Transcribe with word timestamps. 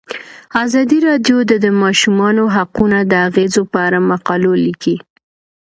ازادي 0.63 0.99
راډیو 1.07 1.37
د 1.51 1.53
د 1.65 1.67
ماشومانو 1.83 2.43
حقونه 2.55 2.99
د 3.11 3.13
اغیزو 3.27 3.61
په 3.71 3.77
اړه 3.87 3.99
مقالو 4.11 4.51
لیکلي. 4.65 4.97